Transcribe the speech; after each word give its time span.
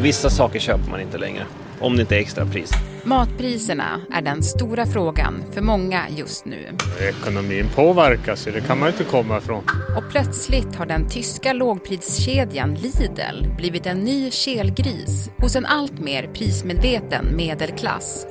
Vissa 0.00 0.30
saker 0.30 0.60
köper 0.60 0.90
man 0.90 1.00
inte 1.00 1.18
längre, 1.18 1.46
om 1.80 1.96
det 1.96 2.00
inte 2.00 2.16
är 2.16 2.20
extra 2.20 2.46
pris. 2.46 2.70
Matpriserna 3.04 4.00
är 4.12 4.22
den 4.22 4.42
stora 4.42 4.86
frågan 4.86 5.42
för 5.52 5.60
många 5.60 6.02
just 6.16 6.44
nu. 6.44 6.68
Ekonomin 7.00 7.68
påverkas, 7.74 8.44
det 8.44 8.60
kan 8.60 8.78
man 8.78 8.88
inte 8.88 9.04
komma 9.04 9.38
ifrån. 9.38 9.64
Och 9.96 10.10
plötsligt 10.10 10.74
har 10.74 10.86
den 10.86 11.08
tyska 11.08 11.52
lågpriskedjan 11.52 12.74
Lidl 12.74 13.56
blivit 13.56 13.86
en 13.86 13.98
ny 13.98 14.30
kelgris 14.30 15.30
hos 15.38 15.56
en 15.56 15.66
allt 15.66 15.98
mer 15.98 16.30
prismedveten 16.34 17.36
medelklass. 17.36 18.26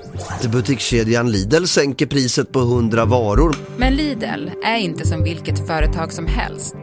Butikskedjan 0.51 1.31
Lidl 1.31 1.65
sänker 1.65 2.05
priset 2.05 2.51
på 2.51 2.59
100 2.59 3.05
varor. 3.05 3.55
Men 3.77 3.95
Lidl 3.95 4.49
är 4.65 4.77
inte 4.77 5.07
som 5.07 5.23
vilket 5.23 5.67
företag 5.67 6.13
som 6.13 6.27
helst 6.27 6.75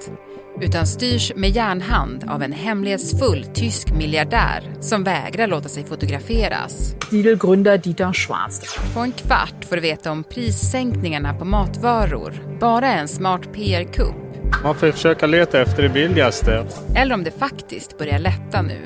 utan 0.61 0.87
styrs 0.87 1.33
med 1.37 1.51
järnhand 1.51 2.25
av 2.29 2.43
en 2.43 2.53
hemlighetsfull 2.53 3.45
tysk 3.45 3.91
miljardär 3.93 4.73
som 4.81 5.05
vägrar 5.05 5.47
låta 5.47 5.69
sig 5.69 5.85
fotograferas. 5.85 6.95
Dieter 7.11 8.13
Schwarz. 8.13 8.79
På 8.95 9.01
en 9.01 9.13
kvart 9.13 9.65
får 9.69 9.77
du 9.77 9.83
veta 9.83 10.11
om 10.11 10.25
prissänkningarna 10.25 11.35
på 11.35 11.45
matvaror 11.45 12.35
bara 12.61 12.87
är 12.87 12.99
en 12.99 13.09
smart 13.09 13.53
PR-kupp. 13.53 14.15
Man 14.63 14.75
får 14.75 14.93
försöka 14.93 15.27
leta 15.27 15.61
efter 15.63 15.83
det 15.83 15.89
billigaste. 15.89 16.67
Eller 16.97 17.15
om 17.15 17.25
det 17.25 17.31
faktiskt 17.31 17.99
börjar 17.99 18.19
lätta 18.19 18.63
nu. 18.63 18.81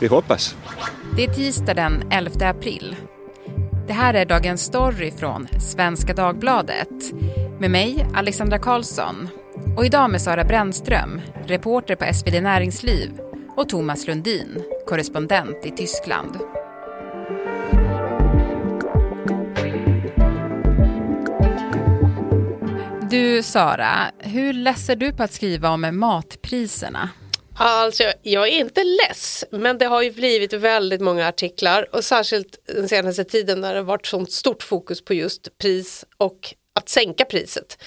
Vi 0.00 0.06
hoppas. 0.06 0.56
Det 1.16 1.24
är 1.24 1.28
tisdag 1.28 1.74
den 1.74 2.12
11 2.12 2.48
april. 2.48 2.96
Det 3.86 3.92
här 3.92 4.14
är 4.14 4.24
Dagens 4.24 4.64
Story 4.64 5.10
från 5.10 5.48
Svenska 5.60 6.14
Dagbladet. 6.14 7.12
Med 7.60 7.70
mig, 7.70 8.06
Alexandra 8.14 8.58
Karlsson. 8.58 9.28
Och 9.76 9.86
idag 9.86 10.10
med 10.10 10.22
Sara 10.22 10.44
Brännström, 10.44 11.20
reporter 11.46 11.96
på 11.96 12.14
SvD 12.14 12.40
Näringsliv 12.40 13.10
och 13.56 13.68
Thomas 13.68 14.06
Lundin, 14.06 14.62
korrespondent 14.86 15.66
i 15.66 15.70
Tyskland. 15.70 16.38
Du 23.10 23.42
Sara, 23.42 24.10
hur 24.18 24.52
läser 24.52 24.96
du 24.96 25.12
på 25.12 25.22
att 25.22 25.32
skriva 25.32 25.70
om 25.70 25.98
matpriserna? 25.98 27.10
Alltså, 27.56 28.04
jag 28.22 28.48
är 28.48 28.58
inte 28.60 28.84
less, 28.84 29.44
men 29.50 29.78
det 29.78 29.84
har 29.84 30.02
ju 30.02 30.10
blivit 30.12 30.52
väldigt 30.52 31.00
många 31.00 31.28
artiklar 31.28 31.86
och 31.92 32.04
särskilt 32.04 32.58
den 32.66 32.88
senaste 32.88 33.24
tiden 33.24 33.60
när 33.60 33.74
det 33.74 33.82
varit 33.82 34.06
sånt 34.06 34.32
stort 34.32 34.62
fokus 34.62 35.04
på 35.04 35.14
just 35.14 35.58
pris 35.58 36.04
och 36.18 36.54
att 36.74 36.88
sänka 36.88 37.24
priset. 37.24 37.78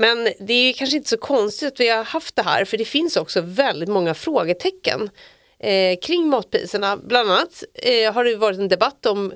Men 0.00 0.28
det 0.38 0.52
är 0.52 0.72
kanske 0.72 0.96
inte 0.96 1.08
så 1.08 1.16
konstigt 1.16 1.72
att 1.72 1.80
vi 1.80 1.88
har 1.88 2.04
haft 2.04 2.36
det 2.36 2.42
här 2.42 2.64
för 2.64 2.76
det 2.76 2.84
finns 2.84 3.16
också 3.16 3.40
väldigt 3.40 3.88
många 3.88 4.14
frågetecken 4.14 5.10
eh, 5.58 5.98
kring 6.02 6.28
matpriserna. 6.28 6.96
Bland 6.96 7.30
annat 7.30 7.64
eh, 7.74 8.12
har 8.12 8.24
det 8.24 8.36
varit 8.36 8.58
en 8.58 8.68
debatt 8.68 9.06
om 9.06 9.32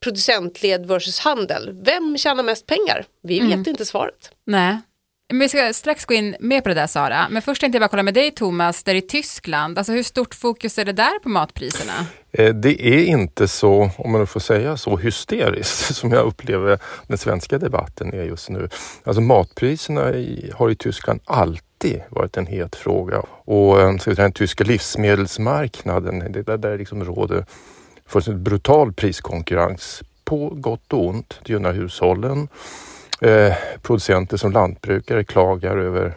producentled 0.00 0.86
versus 0.86 1.18
handel. 1.18 1.80
Vem 1.82 2.18
tjänar 2.18 2.42
mest 2.42 2.66
pengar? 2.66 3.06
Vi 3.22 3.40
vet 3.40 3.52
mm. 3.52 3.68
inte 3.68 3.84
svaret. 3.86 4.30
Nej. 4.44 4.78
Men 5.28 5.38
vi 5.38 5.48
ska 5.48 5.72
strax 5.72 6.04
gå 6.04 6.14
in 6.14 6.36
mer 6.40 6.60
på 6.60 6.68
det 6.68 6.74
där 6.74 6.86
Sara, 6.86 7.28
men 7.30 7.42
först 7.42 7.60
tänkte 7.60 7.76
jag 7.76 7.80
bara 7.80 7.88
kolla 7.88 8.02
med 8.02 8.14
dig 8.14 8.30
Thomas, 8.30 8.82
där 8.82 8.94
i 8.94 9.02
Tyskland, 9.02 9.78
alltså 9.78 9.92
hur 9.92 10.02
stort 10.02 10.34
fokus 10.34 10.78
är 10.78 10.84
det 10.84 10.92
där 10.92 11.18
på 11.18 11.28
matpriserna? 11.28 11.92
Eh, 12.32 12.54
det 12.54 12.86
är 12.86 13.04
inte 13.04 13.48
så, 13.48 13.90
om 13.96 14.12
man 14.12 14.26
får 14.26 14.40
säga 14.40 14.76
så, 14.76 14.96
hysteriskt 14.96 15.94
som 15.96 16.12
jag 16.12 16.26
upplever 16.26 16.78
den 17.06 17.18
svenska 17.18 17.58
debatten 17.58 18.14
är 18.14 18.22
just 18.22 18.50
nu. 18.50 18.68
Alltså 19.04 19.20
matpriserna 19.20 20.00
har 20.54 20.70
i 20.70 20.74
Tyskland 20.76 21.20
alltid 21.24 22.02
varit 22.08 22.36
en 22.36 22.46
het 22.46 22.76
fråga 22.76 23.22
och 23.44 23.80
eh, 23.80 23.96
så 23.96 24.10
den 24.10 24.32
tyska 24.32 24.64
livsmedelsmarknaden, 24.64 26.32
det 26.32 26.42
där, 26.42 26.56
där 26.56 26.78
liksom 26.78 27.04
råder 27.04 27.46
fullständigt 28.06 28.44
brutal 28.44 28.92
priskonkurrens 28.92 30.02
på 30.24 30.48
gott 30.48 30.92
och 30.92 31.06
ont. 31.06 31.40
Det 31.42 31.52
gynnar 31.52 31.72
hushållen 31.72 32.48
Eh, 33.20 33.54
producenter 33.82 34.36
som 34.36 34.52
lantbrukare 34.52 35.24
klagar 35.24 35.76
över 35.76 36.16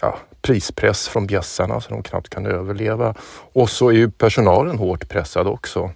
ja, 0.00 0.18
prispress 0.42 1.08
från 1.08 1.26
bjässarna 1.26 1.80
så 1.80 1.90
de 1.90 2.02
knappt 2.02 2.28
kan 2.28 2.46
överleva. 2.46 3.14
Och 3.52 3.70
så 3.70 3.88
är 3.88 3.92
ju 3.92 4.10
personalen 4.10 4.78
hårt 4.78 5.08
pressad 5.08 5.46
också. 5.46 5.90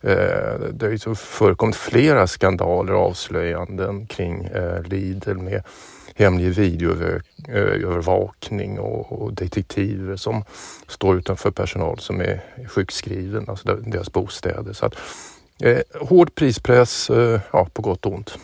Eh, 0.00 0.54
det 0.72 0.82
har 0.82 0.90
ju 0.90 1.14
förekommit 1.14 1.76
flera 1.76 2.26
skandaler 2.26 2.92
och 2.92 3.06
avslöjanden 3.06 4.06
kring 4.06 4.44
eh, 4.44 4.82
Lidl 4.82 5.34
med 5.34 5.62
hemlig 6.14 6.50
videoövervakning 6.50 8.78
och, 8.78 9.32
detektiver 9.32 10.16
som 10.16 10.44
står 10.88 11.16
utanför 11.16 11.50
personal 11.50 11.98
som 11.98 12.20
är 12.20 12.40
sjukskriven, 12.68 13.48
alltså 13.48 13.74
deras 13.74 14.12
bostäder. 14.12 14.72
Så 14.72 14.86
att, 14.86 14.94
eh, 15.62 15.78
hård 16.00 16.34
prispress, 16.34 17.10
eh, 17.10 17.40
ja, 17.52 17.68
på 17.72 17.82
gott 17.82 18.06
och 18.06 18.12
ont. 18.12 18.38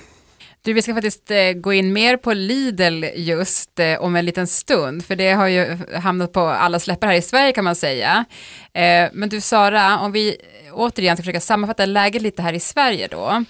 Du, 0.62 0.72
vi 0.72 0.82
ska 0.82 0.94
faktiskt 0.94 1.31
eh, 1.31 1.53
gå 1.53 1.72
in 1.72 1.93
mer 1.93 2.16
på 2.16 2.32
Lidl 2.32 3.04
just 3.15 3.78
eh, 3.78 4.00
om 4.00 4.16
en 4.16 4.25
liten 4.25 4.47
stund, 4.47 5.04
för 5.04 5.16
det 5.16 5.32
har 5.32 5.47
ju 5.47 5.78
hamnat 5.94 6.32
på 6.32 6.41
alla 6.41 6.78
släppar 6.78 7.06
här 7.06 7.15
i 7.15 7.22
Sverige 7.22 7.53
kan 7.53 7.65
man 7.65 7.76
säga. 7.76 8.25
Eh, 8.72 9.09
men 9.12 9.28
du 9.28 9.41
Sara, 9.41 9.98
om 9.98 10.12
vi 10.12 10.37
återigen 10.72 11.16
ska 11.16 11.22
försöka 11.22 11.41
sammanfatta 11.41 11.87
läget 11.87 12.22
lite 12.22 12.43
här 12.43 12.53
i 12.53 12.60
Sverige 12.60 13.09
då. 13.10 13.44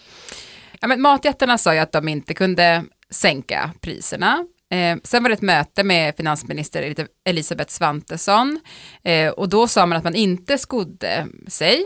Ja, 0.81 0.89
men 0.89 1.01
matjättarna 1.01 1.59
sa 1.59 1.75
ju 1.75 1.81
att 1.81 1.93
de 1.93 2.09
inte 2.09 2.35
kunde 2.35 2.85
sänka 3.11 3.71
priserna. 3.81 4.47
Eh, 4.71 4.97
sen 5.05 5.23
var 5.23 5.31
det 5.31 5.35
ett 5.35 5.43
möte 5.43 5.85
med 5.85 6.17
finansminister 6.17 7.07
Elisabeth 7.25 7.71
Svantesson 7.71 8.61
eh, 9.05 9.31
och 9.31 9.49
då 9.49 9.69
sa 9.69 9.87
man 9.87 9.99
att 9.99 10.05
man 10.05 10.15
inte 10.15 10.59
skodde 10.59 11.27
sig. 11.49 11.85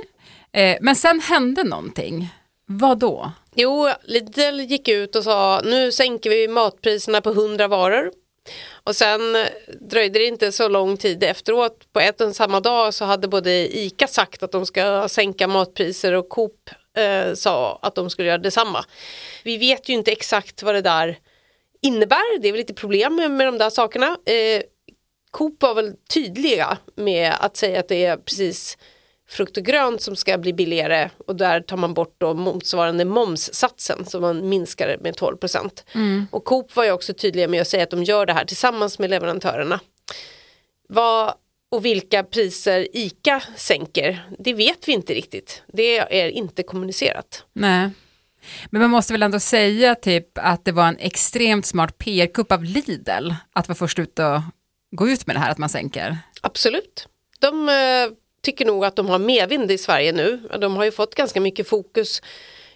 Eh, 0.53 0.77
men 0.81 0.97
sen 0.97 1.21
hände 1.21 1.65
någonting. 1.65 2.35
Vad 2.67 2.99
då? 2.99 3.33
Jo, 3.55 3.89
Lidl 4.03 4.61
gick 4.61 4.89
ut 4.89 5.17
och 5.17 5.25
sa 5.25 5.61
nu 5.65 5.93
sänker 5.93 6.31
vi 6.31 6.49
matpriserna 6.49 7.21
på 7.21 7.31
100 7.31 7.69
varor. 7.69 8.13
Och 8.85 8.97
sen 8.97 9.21
dröjde 9.81 10.19
det 10.19 10.27
inte 10.27 10.53
så 10.53 10.69
lång 10.69 10.97
tid 10.97 11.25
efteråt, 11.25 11.93
på 11.93 12.01
ett 12.01 12.21
och 12.21 12.37
samma 12.37 12.61
dag 12.61 12.95
så 12.95 13.05
hade 13.05 13.29
både 13.29 13.77
ICA 13.79 14.07
sagt 14.07 14.43
att 14.43 14.53
de 14.53 14.67
ska 14.67 15.09
sänka 15.09 15.49
matpriser 15.49 16.13
och 16.13 16.29
Coop 16.29 16.71
eh, 16.97 17.35
sa 17.35 17.79
att 17.83 17.95
de 17.95 18.11
skulle 18.11 18.29
göra 18.29 18.39
detsamma. 18.39 18.85
Vi 19.43 19.57
vet 19.57 19.89
ju 19.89 19.93
inte 19.93 20.13
exakt 20.13 20.63
vad 20.63 20.75
det 20.75 20.81
där 20.81 21.19
innebär, 21.83 22.39
det 22.39 22.49
är 22.49 22.53
väl 22.53 22.59
lite 22.59 22.75
problem 22.75 23.17
med, 23.17 23.31
med 23.31 23.47
de 23.47 23.59
där 23.59 23.71
sakerna. 23.71 24.07
Eh, 24.07 24.63
Coop 25.31 25.63
var 25.63 25.75
väl 25.75 25.93
tydliga 26.15 26.79
med 26.95 27.33
att 27.41 27.57
säga 27.57 27.81
att 27.81 27.89
det 27.89 28.05
är 28.05 28.17
precis 28.17 28.79
frukt 29.29 29.57
och 29.57 29.65
grönt 29.65 30.03
som 30.03 30.17
ska 30.17 30.39
bli 30.39 30.53
billigare 30.53 31.11
och 31.27 31.37
där 31.37 31.61
tar 31.61 31.77
man 31.77 31.95
bort 31.95 32.15
då 32.19 32.35
motsvarande 32.35 33.05
momssatsen 33.05 34.05
så 34.07 34.21
man 34.21 34.49
minskar 34.49 34.89
det 34.89 34.99
med 35.01 35.17
12 35.17 35.37
procent. 35.37 35.85
Mm. 35.93 36.27
Och 36.31 36.45
Coop 36.45 36.77
var 36.77 36.85
ju 36.85 36.93
också 36.93 37.15
tydliga 37.15 37.49
med 37.49 37.61
att 37.61 37.69
säga 37.69 37.83
att 37.83 37.91
de 37.91 38.05
gör 38.05 38.27
det 38.27 38.33
här 38.33 38.45
tillsammans 38.45 38.99
med 38.99 39.11
leverantörerna. 39.11 39.81
Vad 40.89 41.35
och 41.71 41.85
vilka 41.85 42.23
priser 42.23 42.89
ICA 42.93 43.43
sänker, 43.57 44.29
det 44.39 44.55
vet 44.55 44.89
vi 44.89 44.93
inte 44.93 45.15
riktigt. 45.15 45.63
Det 45.73 45.99
är 45.99 46.29
inte 46.29 46.63
kommunicerat. 46.63 47.45
Nej. 47.53 47.91
Men 48.71 48.81
man 48.81 48.91
måste 48.91 49.13
väl 49.13 49.23
ändå 49.23 49.41
säga 49.41 49.95
typ 49.95 50.29
att 50.35 50.65
det 50.65 50.73
var 50.73 50.89
en 50.89 50.99
extremt 50.99 51.67
smart 51.67 51.99
PR-kupp 51.99 52.53
av 52.53 52.65
Lidl 52.65 53.31
att 53.53 53.69
vara 53.69 53.77
först 53.77 53.99
ut 53.99 54.19
och 54.19 54.41
gå 54.97 55.09
ut 55.09 55.27
med 55.27 55.37
det 55.37 55.41
här 55.41 55.51
att 55.51 55.59
man 55.59 55.69
sänker. 55.69 56.19
Absolut. 56.41 57.09
De 57.41 57.69
eh, 57.69 57.75
tycker 58.45 58.65
nog 58.65 58.85
att 58.85 58.97
de 58.97 59.09
har 59.09 59.19
medvind 59.19 59.71
i 59.71 59.79
Sverige 59.79 60.13
nu. 60.13 60.49
De 60.61 60.77
har 60.77 60.85
ju 60.85 60.91
fått 60.91 61.15
ganska 61.15 61.41
mycket 61.41 61.69
fokus. 61.69 62.23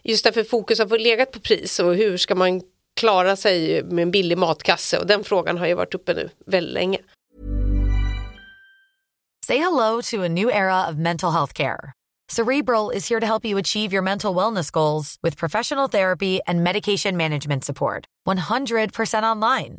Just 0.02 0.24
därför 0.24 0.44
fokus 0.44 0.78
har 0.78 0.98
legat 0.98 1.32
på 1.32 1.40
pris 1.40 1.80
och 1.80 1.94
hur 1.94 2.16
ska 2.16 2.34
man 2.34 2.62
klara 2.96 3.36
sig 3.36 3.82
med 3.82 4.02
en 4.02 4.10
billig 4.10 4.38
matkasse 4.38 4.98
och 4.98 5.06
den 5.06 5.24
frågan 5.24 5.58
har 5.58 5.66
ju 5.66 5.74
varit 5.74 5.94
uppe 5.94 6.14
nu 6.14 6.28
väldigt 6.46 6.74
länge. 6.74 6.98
Say 9.46 9.58
hello 9.58 10.02
to 10.02 10.24
a 10.24 10.28
new 10.28 10.50
era 10.50 10.88
of 10.90 10.96
mental 10.96 11.32
health 11.32 11.54
care. 11.54 11.92
Cerebral 12.30 12.90
is 12.90 13.08
here 13.08 13.20
to 13.20 13.26
help 13.26 13.44
you 13.44 13.58
achieve 13.58 13.94
your 13.94 14.02
mental 14.02 14.36
wellness 14.36 14.70
goals 14.70 15.16
with 15.22 15.38
professional 15.38 15.88
therapy 15.88 16.40
and 16.46 16.62
medication 16.62 17.16
management 17.16 17.64
support. 17.64 18.04
100% 18.26 19.36
online. 19.36 19.78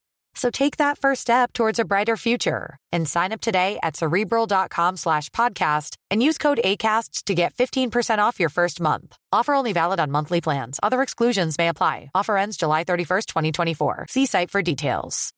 So 0.33 0.49
take 0.49 0.77
that 0.77 0.97
first 0.97 1.21
step 1.21 1.53
towards 1.53 1.79
a 1.79 1.85
brighter 1.85 2.17
future 2.17 2.77
and 2.91 3.07
sign 3.07 3.31
up 3.31 3.41
today 3.41 3.77
at 3.83 3.95
cerebral.com 3.95 4.97
slash 4.97 5.29
podcast 5.29 5.95
and 6.09 6.23
use 6.23 6.37
code 6.37 6.59
ACasts 6.63 7.23
to 7.25 7.33
get 7.33 7.53
15% 7.53 8.19
off 8.19 8.39
your 8.39 8.49
first 8.49 8.79
month. 8.79 9.15
Offer 9.31 9.53
only 9.53 9.73
valid 9.73 9.99
on 9.99 10.11
monthly 10.11 10.41
plans. 10.41 10.79
Other 10.81 11.01
exclusions 11.01 11.57
may 11.57 11.67
apply. 11.67 12.11
Offer 12.15 12.37
ends 12.37 12.57
July 12.57 12.83
31st, 12.83 13.25
2024. 13.27 14.05
See 14.09 14.25
site 14.25 14.51
for 14.51 14.61
details. 14.61 15.31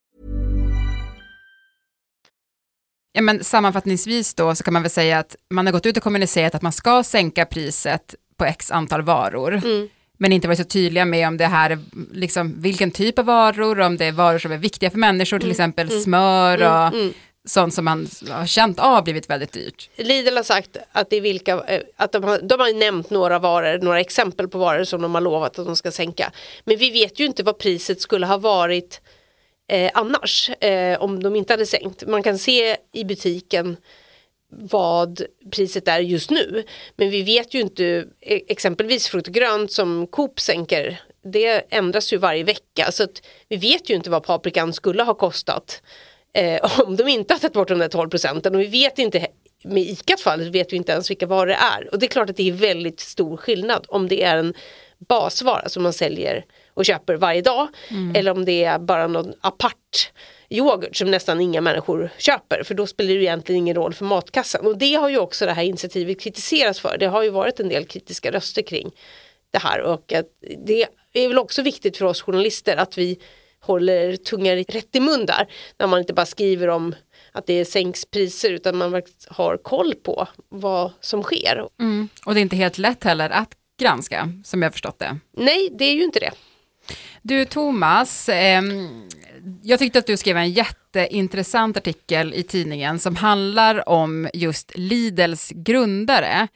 Ja, 3.16 3.22
men 3.22 3.44
sammanfattningsvis 3.44 4.34
då 4.34 4.56
så 4.56 4.64
kan 4.64 4.74
man 4.74 4.82
väl 4.82 4.92
säga 4.92 5.20
att 5.20 5.36
man 5.50 5.66
har 5.66 5.74
gått 5.74 5.86
ut 5.86 5.98
och 5.98 6.04
kommunicerat 6.04 6.56
att 6.56 6.62
man 6.62 6.72
ska 6.72 7.04
sänka 7.04 7.46
priset 7.46 8.16
på 8.38 8.46
x 8.46 8.72
antal 8.72 9.02
varor. 9.02 9.54
Mm. 9.54 9.90
Men 10.24 10.32
inte 10.32 10.48
varit 10.48 10.58
så 10.58 10.64
tydliga 10.64 11.06
med 11.06 11.28
om 11.28 11.38
det 11.38 11.46
här 11.46 11.70
är 11.70 11.80
liksom, 12.12 12.62
vilken 12.62 12.92
typ 12.92 13.20
av 13.20 13.26
varor, 13.26 13.80
om 13.80 13.98
det 13.98 14.06
är 14.06 14.12
varor 14.12 14.40
som 14.40 14.52
är 14.52 14.58
viktiga 14.58 14.90
för 14.90 14.98
människor, 14.98 15.40
till 15.40 15.52
exempel 15.52 15.90
smör 15.90 16.58
och 16.58 16.98
mm. 16.98 17.14
sånt 17.46 17.74
som 17.74 17.86
man 17.86 18.08
har 18.30 18.46
känt 18.46 18.80
av 18.80 19.04
blivit 19.04 19.30
väldigt 19.30 19.52
dyrt. 19.52 19.90
Lidl 19.96 20.36
har 20.36 20.44
sagt 20.44 20.78
att 20.92 21.10
det 21.10 21.16
är 21.16 21.22
vilka, 21.22 21.54
eh, 21.54 21.82
att 21.98 22.12
de 22.12 22.24
har, 22.24 22.40
de 22.42 22.60
har 22.60 22.74
nämnt 22.80 23.10
några 23.10 23.40
varor, 23.40 23.80
några 23.80 24.00
exempel 24.00 24.48
på 24.48 24.58
varor 24.58 24.84
som 24.84 25.02
de 25.02 25.16
har 25.16 25.22
lovat 25.22 25.60
att 25.60 25.66
de 25.66 25.76
ska 25.76 25.92
sänka. 25.92 26.32
Men 26.64 26.78
vi 26.78 26.90
vet 26.90 27.20
ju 27.20 27.26
inte 27.26 27.44
vad 27.44 27.58
priset 27.58 28.02
skulle 28.02 28.26
ha 28.26 28.38
varit 28.38 29.02
eh, 29.68 29.92
annars 29.94 30.50
eh, 30.50 31.02
om 31.02 31.24
de 31.24 31.36
inte 31.36 31.54
hade 31.54 31.66
sänkt. 31.66 32.08
Man 32.08 32.24
kan 32.24 32.38
se 32.38 32.78
i 32.94 33.06
butiken 33.06 33.78
vad 34.58 35.22
priset 35.52 35.88
är 35.88 36.00
just 36.00 36.30
nu. 36.30 36.64
Men 36.96 37.10
vi 37.10 37.24
vet 37.24 37.54
ju 37.54 37.60
inte 37.60 38.06
eh, 38.22 38.40
exempelvis 38.48 39.08
frukt 39.08 39.28
och 39.28 39.34
grönt 39.34 39.72
som 39.72 40.08
Coop 40.08 40.40
sänker. 40.40 41.02
Det 41.24 41.74
ändras 41.74 42.14
ju 42.14 42.18
varje 42.18 42.44
vecka 42.44 42.92
så 42.92 43.04
att 43.04 43.22
vi 43.50 43.58
vet 43.58 43.90
ju 43.90 43.94
inte 43.94 44.10
vad 44.10 44.24
paprikan 44.24 44.74
skulle 44.74 45.04
ha 45.04 45.14
kostat 45.14 45.82
eh, 46.34 46.80
om 46.86 46.96
de 46.96 47.08
inte 47.08 47.34
har 47.34 47.40
tagit 47.40 47.54
bort 47.54 47.68
de 47.68 47.80
där 47.80 47.88
12 47.88 48.10
procenten 48.10 48.56
och 48.56 48.62
vi 48.62 48.68
vet 48.68 49.00
inte 49.00 49.28
med 49.64 49.84
ICAs 49.84 50.22
fall 50.22 50.50
vet 50.50 50.74
vi 50.74 50.78
inte 50.78 50.92
ens 50.92 51.10
vilka 51.10 51.28
varor 51.28 51.48
det 51.48 51.54
är 51.54 51.94
och 51.94 52.00
det 52.00 52.06
är 52.06 52.08
klart 52.08 52.30
att 52.30 52.38
det 52.38 52.50
är 52.50 52.54
väldigt 52.54 53.00
stor 53.00 53.38
skillnad 53.38 53.86
om 53.88 54.08
det 54.08 54.24
är 54.24 54.38
en 54.38 54.54
basvara 55.08 55.70
som 55.70 55.84
man 55.84 55.94
säljer 55.94 56.46
och 56.74 56.86
köper 56.86 57.16
varje 57.16 57.42
dag 57.42 57.68
eller 58.16 58.32
om 58.32 58.46
det 58.46 58.64
är 58.64 58.80
bara 58.80 59.08
någon 59.08 59.34
apart 59.42 60.12
yoghurt 60.54 60.96
som 60.96 61.12
nästan 61.12 61.42
inga 61.42 61.62
människor 61.62 62.10
köper 62.18 62.64
för 62.64 62.74
då 62.74 62.88
spelar 62.88 63.14
det 63.14 63.24
egentligen 63.24 63.60
ingen 63.60 63.76
roll 63.76 63.94
för 63.94 64.06
matkassan 64.06 64.66
och 64.66 64.78
det 64.78 64.94
har 64.94 65.10
ju 65.10 65.18
också 65.18 65.46
det 65.46 65.54
här 65.54 65.64
initiativet 65.64 66.22
kritiserats 66.22 66.80
för. 66.80 66.98
Det 66.98 67.06
har 67.06 67.24
ju 67.24 67.30
varit 67.30 67.60
en 67.60 67.70
del 67.70 67.86
kritiska 67.86 68.32
röster 68.32 68.62
kring 68.62 68.92
det 69.52 69.60
här 69.60 69.82
och 69.82 70.14
det 70.66 70.86
är 71.14 71.28
väl 71.28 71.38
också 71.38 71.62
viktigt 71.62 71.98
för 71.98 72.06
oss 72.06 72.22
journalister 72.22 72.78
att 72.78 72.98
vi 72.98 73.20
håller 73.60 74.16
tungan 74.16 74.64
rätt 74.64 74.96
i 74.96 75.00
mun 75.00 75.26
där 75.26 75.48
när 75.80 75.88
man 75.88 76.00
inte 76.00 76.14
bara 76.14 76.26
skriver 76.26 76.68
om 76.68 76.96
att 77.32 77.48
det 77.48 77.66
sänks 77.66 78.06
priser 78.06 78.52
utan 78.52 78.78
man 78.78 79.02
har 79.28 79.58
koll 79.58 79.96
på 79.96 80.28
vad 80.50 80.92
som 81.00 81.24
sker. 81.24 81.68
Mm. 81.80 82.10
Och 82.26 82.34
det 82.34 82.40
är 82.40 82.42
inte 82.42 82.56
helt 82.56 82.78
lätt 82.78 83.04
heller 83.04 83.30
att 83.30 83.50
granska, 83.80 84.30
som 84.44 84.62
jag 84.62 84.72
förstått 84.72 85.00
det. 85.00 85.18
Nej, 85.38 85.70
det 85.72 85.86
är 85.86 85.94
ju 85.94 86.04
inte 86.04 86.20
det. 86.20 86.32
Du 87.22 87.46
Thomas, 87.46 88.30
ehm, 88.30 89.10
jag 89.62 89.80
tyckte 89.80 90.00
att 90.00 90.08
du 90.08 90.18
skrev 90.18 90.38
en 90.38 90.52
jätteintressant 90.52 91.78
artikel 91.78 92.34
i 92.34 92.44
tidningen 92.44 93.00
som 93.00 93.16
handlar 93.16 93.90
om 93.90 94.30
just 94.34 94.72
Lidls 94.76 95.52
grundare. 95.56 96.48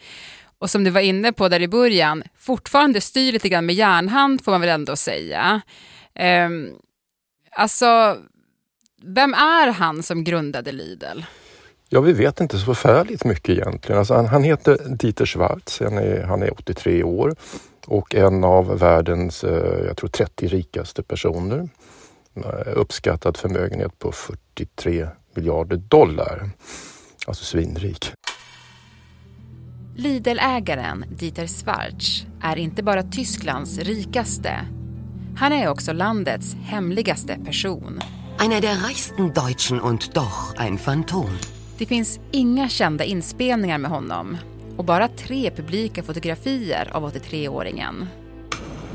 Och 0.59 0.69
som 0.69 0.83
du 0.83 0.89
var 0.89 1.01
inne 1.01 1.33
på 1.33 1.49
där 1.49 1.61
i 1.61 1.67
början, 1.67 2.23
fortfarande 2.37 3.01
styr 3.01 3.31
lite 3.31 3.49
grann 3.49 3.65
med 3.65 3.75
järnhand 3.75 4.43
får 4.43 4.51
man 4.51 4.61
väl 4.61 4.69
ändå 4.69 4.95
säga. 4.95 5.61
Ehm, 6.15 6.69
alltså, 7.51 8.17
vem 9.03 9.33
är 9.33 9.71
han 9.71 10.03
som 10.03 10.23
grundade 10.23 10.71
Lidl? 10.71 11.21
Ja, 11.89 12.01
vi 12.01 12.13
vet 12.13 12.39
inte 12.39 12.57
så 12.57 12.65
förfärligt 12.65 13.25
mycket 13.25 13.49
egentligen. 13.49 13.99
Alltså, 13.99 14.13
han, 14.13 14.25
han 14.25 14.43
heter 14.43 14.77
Dieter 14.89 15.25
Schwarz, 15.25 15.79
han 15.79 15.97
är, 15.97 16.23
han 16.23 16.43
är 16.43 16.53
83 16.53 17.03
år 17.03 17.35
och 17.85 18.15
en 18.15 18.43
av 18.43 18.79
världens, 18.79 19.43
eh, 19.43 19.85
jag 19.85 19.97
tror 19.97 20.09
30 20.09 20.47
rikaste 20.47 21.03
personer. 21.03 21.69
Uppskattad 22.75 23.37
förmögenhet 23.37 23.99
på 23.99 24.11
43 24.11 25.07
miljarder 25.35 25.77
dollar. 25.77 26.49
Alltså 27.27 27.45
svinrik. 27.45 28.11
Lidl-ägaren 29.95 31.05
Dieter 31.09 31.47
Schwarz 31.47 32.25
är 32.41 32.55
inte 32.55 32.83
bara 32.83 33.03
Tysklands 33.03 33.77
rikaste. 33.77 34.67
Han 35.37 35.53
är 35.53 35.69
också 35.69 35.93
landets 35.93 36.55
hemligaste 36.55 37.39
person. 37.45 38.01
Einer 38.39 38.61
der 38.61 38.75
reichsten 38.75 39.33
Deutschen 39.33 39.81
und 39.81 40.15
doch 40.15 40.53
ein 40.57 40.77
Phantom. 40.77 41.37
Det 41.77 41.85
finns 41.85 42.19
inga 42.31 42.69
kända 42.69 43.03
inspelningar 43.03 43.77
med 43.77 43.91
honom 43.91 44.37
och 44.77 44.85
bara 44.85 45.07
tre 45.07 45.51
publika 45.51 46.03
fotografier 46.03 46.89
av 46.93 47.11
83-åringen. 47.13 48.07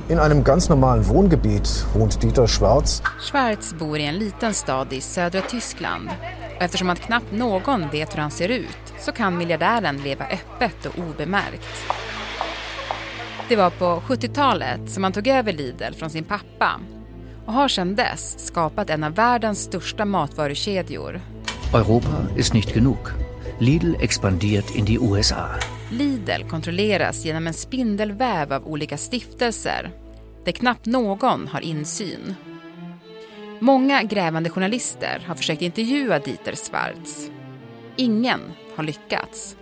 In 0.08 0.18
einem 0.18 0.44
ganz 0.44 0.68
normalen 0.68 1.08
Wohngebiet 1.08 1.86
wohnt 1.94 2.22
Dieter 2.22 2.48
Schwarz. 2.48 3.02
Schwarz 3.20 3.74
bor 3.78 3.96
i 3.96 4.06
en 4.06 4.18
liten 4.18 4.54
stad 4.54 4.92
i 4.92 5.00
södra 5.00 5.40
Tyskland 5.40 6.10
och 6.56 6.62
eftersom 6.62 6.90
att 6.90 7.00
knappt 7.00 7.32
någon 7.32 7.90
vet 7.90 8.14
hur 8.14 8.20
han 8.20 8.30
ser 8.30 8.48
ut 8.48 8.92
så 9.00 9.12
kan 9.12 9.38
miljardären 9.38 9.96
leva 9.96 10.24
öppet 10.24 10.86
och 10.86 10.98
obemärkt. 10.98 11.68
Det 13.48 13.56
var 13.56 13.70
på 13.70 14.02
70-talet 14.06 14.90
som 14.90 15.04
han 15.04 15.12
tog 15.12 15.28
över 15.28 15.52
Lidl 15.52 15.94
från 15.94 16.10
sin 16.10 16.24
pappa 16.24 16.80
och 17.46 17.52
har 17.52 17.68
sedan 17.68 17.94
dess 17.94 18.46
skapat 18.46 18.90
en 18.90 19.04
av 19.04 19.14
världens 19.14 19.62
största 19.62 20.04
matvarukedjor. 20.04 21.20
Europa 21.74 22.26
ist 22.36 22.54
nicht 22.54 22.74
genug. 22.74 22.98
Lidl 23.58 23.94
expandiert 24.00 24.74
in 24.74 24.84
die 24.84 24.98
USA. 24.98 25.46
Lidl 25.92 26.48
kontrolleras 26.50 27.24
genom 27.24 27.46
en 27.46 27.54
spindelväv 27.54 28.52
av 28.52 28.66
olika 28.66 28.96
stiftelser 28.96 29.90
där 30.44 30.52
knappt 30.52 30.86
någon 30.86 31.48
har 31.48 31.60
insyn. 31.60 32.34
Många 33.60 34.02
grävande 34.02 34.50
journalister 34.50 35.22
har 35.26 35.34
försökt 35.34 35.62
intervjua 35.62 36.18
Dieter 36.18 36.54
Schwarz. 36.54 37.30
Ingen 37.96 38.40
har 38.76 38.84
lyckats. 38.84 39.56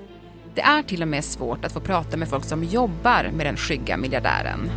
Det 0.54 0.60
är 0.60 0.82
till 0.82 1.02
och 1.02 1.08
med 1.08 1.24
svårt 1.24 1.64
att 1.64 1.72
få 1.72 1.80
prata 1.80 2.16
med 2.16 2.28
folk 2.28 2.44
som 2.44 2.64
jobbar 2.64 3.30
med 3.36 3.46
den 3.46 3.56
skygga 3.56 3.96
miljardären. 3.96 4.70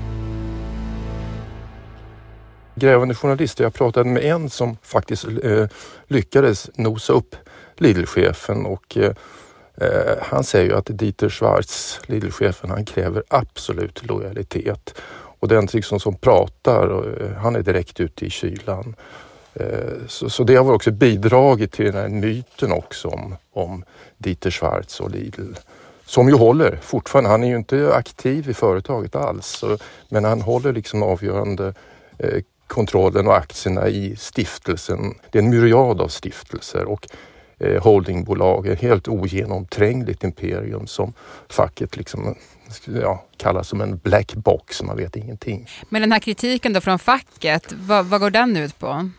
Grävande 2.76 3.16
journalister, 3.16 3.64
jag 3.64 3.74
pratade 3.74 4.10
med 4.10 4.24
en 4.24 4.50
som 4.50 4.78
faktiskt 4.82 5.26
eh, 5.44 5.68
lyckades 6.08 6.70
nosa 6.76 7.14
upp 7.14 7.36
Lidl-chefen 7.78 8.66
och 8.66 8.98
eh, 8.98 9.14
Eh, 9.78 10.18
han 10.22 10.44
säger 10.44 10.66
ju 10.66 10.78
att 10.78 10.88
Dieter 10.90 11.30
Schwarz, 11.30 12.00
Lidl-chefen, 12.06 12.70
han 12.70 12.86
kräver 12.86 13.24
absolut 13.28 14.06
lojalitet. 14.06 14.96
Och 15.39 15.48
den 15.48 15.68
liksom 15.74 16.00
som 16.00 16.15
pratar, 16.15 16.88
och, 16.88 17.22
eh, 17.22 17.32
han 17.38 17.56
är 17.56 17.62
direkt 17.62 18.00
ute 18.00 18.25
i 18.25 18.30
kylan. 18.30 18.96
Eh, 19.53 20.08
så, 20.08 20.30
så 20.30 20.44
det 20.44 20.56
har 20.56 20.63
väl 20.63 20.74
också 20.74 20.92
bidragit 20.92 21.72
till 21.72 21.86
den 21.86 21.96
här 21.96 22.10
myten 22.10 22.72
också 22.72 23.08
om, 23.08 23.36
om 23.53 23.84
Dieter 24.18 24.51
Schwarz 24.51 25.00
och 25.00 25.12
Lidl. 25.12 25.53
Som 26.06 26.30
ju 26.30 26.36
håller 26.36 26.80
fortfarande. 26.82 27.30
Han 27.30 27.44
är 27.44 27.48
ju 27.48 27.58
inte 27.58 27.94
aktiv 27.96 28.50
i 28.50 28.53
företaget 28.53 29.15
alls. 29.15 29.48
Så, 29.48 29.77
men 30.10 30.24
han 30.24 30.42
håller 30.42 30.74
liksom 30.74 31.03
avgörande 31.03 31.74
eh, 32.18 32.42
kontrollen 32.68 33.27
och 33.27 33.36
aktierna 33.36 33.88
i 33.88 34.15
stiftelsen. 34.15 35.15
Det 35.32 35.39
är 35.39 35.44
en 35.44 35.50
myriad 35.50 36.01
av 36.01 36.08
stiftelser 36.08 36.86
och 36.86 37.08
holdingbolag. 37.82 38.67
Ett 38.67 38.82
helt 38.82 39.08
ogenomträngligt 39.08 40.24
imperium 40.24 40.88
som 40.88 41.13
facket 41.50 41.98
liksom, 41.98 42.36
ja, 42.86 43.24
kallar 43.38 43.63
som 43.63 43.82
en 43.82 43.98
black 43.98 44.34
box. 44.36 44.84
Man 44.84 44.98
vet 44.98 45.15
ingenting. 45.15 45.67
Men 45.89 46.01
den 46.01 46.12
här 46.12 46.20
kritiken 46.20 46.74
då 46.74 46.82
från 46.82 47.00
facket, 47.00 47.74
vad, 47.74 48.05
vad 48.05 48.22
går 48.22 48.29
den 48.29 48.58
ut 48.58 48.79
på? 48.79 49.10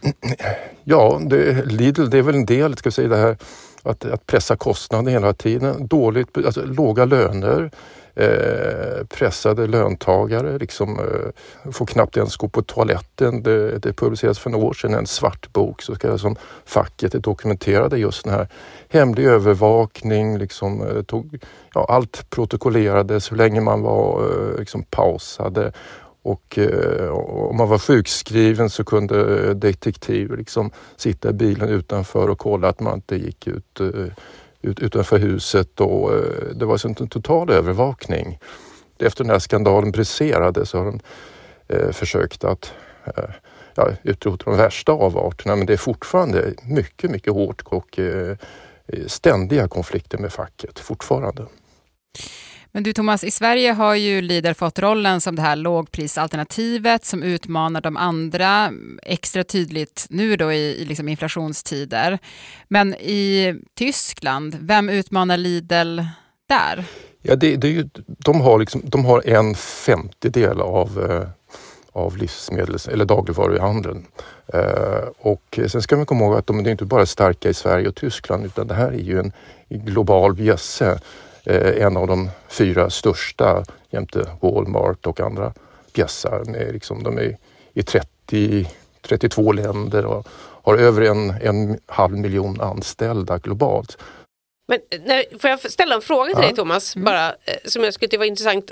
Ja, 0.85 1.21
det, 1.27 1.67
Lidl 1.67 2.11
det 2.11 2.19
är 2.19 2.23
väl 2.23 2.35
en 2.35 2.47
del, 2.47 2.77
ska 2.77 2.89
vi 2.89 2.93
säga 2.93 3.09
det 3.09 3.17
här 3.17 3.37
att, 3.85 4.05
att 4.05 4.27
pressa 4.27 4.57
kostnader 4.57 5.13
hela 5.13 5.33
tiden. 5.33 5.87
Dåligt, 5.87 6.37
alltså, 6.37 6.65
låga 6.65 7.05
löner, 7.05 7.71
eh, 8.15 9.07
pressade 9.07 9.67
löntagare, 9.67 10.59
liksom, 10.59 10.99
eh, 10.99 11.71
får 11.73 11.87
knappt 11.87 12.17
ens 12.17 12.37
gå 12.37 12.49
på 12.49 12.63
toaletten. 12.63 13.43
Det, 13.43 13.79
det 13.79 13.93
publicerades 13.93 14.39
för 14.39 14.51
några 14.51 14.67
år 14.67 14.73
sedan 14.73 14.95
en 14.95 15.07
svart 15.07 15.53
bok 15.53 15.83
så 15.83 15.95
ska, 15.95 16.19
som 16.19 16.37
facket 16.65 17.23
dokumenterade 17.23 17.99
just 17.99 18.25
den 18.25 18.35
här 18.35 18.49
hemlig 18.89 19.25
övervakning, 19.25 20.39
liksom, 20.39 20.83
eh, 20.83 21.03
tog, 21.03 21.39
ja, 21.75 21.87
allt 21.89 22.31
protokollerades 22.31 23.33
hur 23.33 23.37
länge 23.37 23.61
man 23.61 23.83
var 23.83 24.23
eh, 24.23 24.59
liksom, 24.59 24.83
pausade 24.83 25.73
och 26.25 26.59
eh, 26.59 27.09
om 27.11 27.57
man 27.57 27.69
var 27.69 27.79
sjukskriven 27.79 28.71
så 28.71 28.85
kunde 28.85 29.47
eh, 29.49 29.51
detektiv 29.51 30.37
liksom 30.37 30.71
sitta 30.97 31.31
i 31.31 31.33
bilen 31.33 31.69
utanför 31.69 32.31
och 32.31 32.39
kolla 32.39 32.69
att 32.69 32.81
man 32.81 32.95
inte 32.95 33.17
gick 33.17 33.47
ut, 33.47 33.81
eh, 33.81 34.07
ut 34.63 34.81
utanför 34.81 35.19
huset. 35.19 35.81
Och, 35.81 36.15
eh, 36.15 36.55
det 36.55 36.65
var 36.65 36.73
alltså 36.73 36.89
en 36.89 36.95
total 36.95 37.51
övervakning. 37.51 38.39
Efter 38.99 39.25
den 39.25 39.31
här 39.31 39.39
skandalen 39.39 39.91
briserade 39.91 40.67
så 40.67 40.79
har 40.79 40.85
de 40.85 41.01
eh, 41.69 41.91
försökt 41.91 42.45
att 42.45 42.73
eh, 43.05 43.31
ja, 43.75 43.91
utrota 44.03 44.51
de 44.51 44.57
värsta 44.57 44.93
avarterna 44.93 45.57
men 45.57 45.67
det 45.67 45.73
är 45.73 45.77
fortfarande 45.77 46.55
mycket, 46.63 47.11
mycket 47.11 47.33
hårt 47.33 47.63
och 47.65 47.99
eh, 47.99 48.37
eh 48.87 49.07
ständiga 49.07 49.69
konflikter 49.69 50.19
med 50.19 50.33
facket 50.33 50.79
fortfarande. 50.79 51.47
Men 52.75 52.83
du 52.83 52.93
Thomas, 52.93 53.25
i 53.25 53.31
Sverige 53.31 53.73
har 53.73 53.95
ju 53.95 54.21
Lidl 54.21 54.53
fått 54.53 54.79
rollen 54.79 55.21
som 55.21 55.37
det 55.37 55.43
här 55.43 55.57
lågprisalternativet 55.57 57.05
som 57.05 57.23
utmanar 57.23 57.81
de 57.81 57.97
andra 57.97 58.73
extra 59.03 59.45
tydligt 59.45 60.07
nu 60.11 60.37
då 60.37 60.53
i, 60.53 60.83
i 60.83 60.85
liksom 60.85 61.09
inflationstider. 61.09 62.19
Men 62.69 62.95
i 62.95 63.55
Tyskland, 63.75 64.57
vem 64.61 64.89
utmanar 64.89 65.37
Lidl 65.37 66.01
där? 66.49 66.85
Ja, 67.23 67.37
det, 67.37 67.57
det 67.57 67.69
är 67.69 67.73
ju, 67.73 67.89
de, 68.07 68.41
har 68.41 68.59
liksom, 68.59 68.83
de 68.85 69.05
har 69.05 69.29
en 69.29 69.55
femtedel 69.55 70.61
av 70.61 71.11
eh, 71.11 71.29
av 71.93 72.17
livsmedels 72.17 72.89
eller 72.89 73.05
dagligvaruhandeln. 73.05 74.07
Eh, 74.47 75.09
och 75.19 75.61
sen 75.69 75.83
ska 75.83 75.97
man 75.97 76.07
komma 76.07 76.25
ihåg 76.25 76.35
att 76.35 76.47
de 76.47 76.59
är 76.59 76.71
inte 76.71 76.85
bara 76.85 77.07
starka 77.07 77.49
i 77.49 77.55
Sverige 77.55 77.89
och 77.89 77.95
Tyskland 77.95 78.45
utan 78.45 78.67
det 78.67 78.75
här 78.75 78.89
är 78.89 79.03
ju 79.03 79.19
en 79.19 79.33
global 79.69 80.35
bjässe. 80.35 81.01
Eh, 81.47 81.85
en 81.87 81.97
av 81.97 82.07
de 82.07 82.31
fyra 82.49 82.91
största 82.91 83.65
jämte 83.91 84.31
Walmart 84.41 85.07
och 85.07 85.21
andra 85.21 85.53
bjässar. 85.93 86.45
Med 86.45 86.73
liksom, 86.73 87.03
de 87.03 87.19
är 87.19 87.37
i 87.73 87.83
30, 87.83 88.69
32 89.03 89.53
länder 89.53 90.07
och 90.07 90.29
har 90.63 90.79
över 90.79 91.03
en, 91.03 91.31
en 91.31 91.79
halv 91.87 92.19
miljon 92.19 92.61
anställda 92.61 93.39
globalt. 93.39 93.99
Men 94.69 94.79
när, 95.07 95.39
får 95.39 95.51
jag 95.51 95.73
ställa 95.73 95.95
en 95.95 96.01
fråga 96.01 96.25
till 96.25 96.43
ja. 96.43 96.47
dig 96.47 96.57
Thomas, 96.57 96.97
mm. 96.97 97.05
bara, 97.05 97.29
eh, 97.29 97.57
som 97.65 97.85
jag 97.85 97.95
skulle 97.95 98.09
tycka 98.09 98.19
var 98.19 98.27
intressant. 98.27 98.71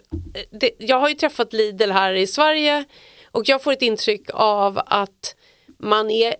Det, 0.50 0.70
jag 0.78 1.00
har 1.00 1.08
ju 1.08 1.14
träffat 1.14 1.52
Lidl 1.52 1.90
här 1.90 2.12
i 2.12 2.26
Sverige 2.26 2.84
och 3.30 3.48
jag 3.48 3.62
får 3.62 3.72
ett 3.72 3.82
intryck 3.82 4.30
av 4.32 4.80
att 4.86 5.36
man 5.78 6.10
är 6.10 6.34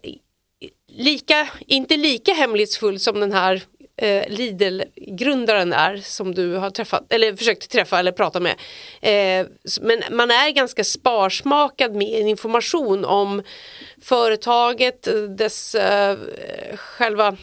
lika, 0.88 1.48
inte 1.66 1.96
lika 1.96 2.32
hemlighetsfull 2.32 3.00
som 3.00 3.20
den 3.20 3.32
här 3.32 3.62
eh, 3.96 4.28
Lidl-grundaren 4.28 5.72
är 5.72 5.96
som 5.96 6.34
du 6.34 6.54
har 6.54 6.70
träffat 6.70 7.12
eller 7.12 7.36
försökt 7.36 7.70
träffa 7.70 7.98
eller 7.98 8.12
prata 8.12 8.40
med. 8.40 8.54
Eh, 9.00 9.46
men 9.80 10.02
man 10.10 10.30
är 10.30 10.50
ganska 10.50 10.84
sparsmakad 10.84 11.94
med 11.94 12.08
information 12.20 13.04
om 13.04 13.42
företaget, 14.02 15.08
dess 15.38 15.74
eh, 15.74 16.16
själva 16.76 17.36